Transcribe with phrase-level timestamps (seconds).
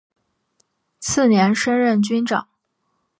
[0.99, 2.47] 次年升任军长。